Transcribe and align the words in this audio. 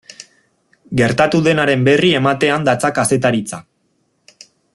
Gertatu 1.01 1.41
denaren 1.49 1.85
berri 1.89 2.11
ematean 2.21 2.67
datza 2.71 2.91
kazetaritza. 2.97 3.61